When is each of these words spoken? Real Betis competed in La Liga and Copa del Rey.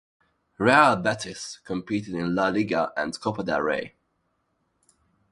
Real 0.57 0.95
Betis 0.95 1.59
competed 1.63 2.15
in 2.15 2.33
La 2.33 2.47
Liga 2.47 2.91
and 2.97 3.19
Copa 3.19 3.43
del 3.43 3.59
Rey. 3.61 3.93